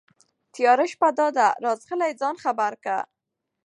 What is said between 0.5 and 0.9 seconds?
تياره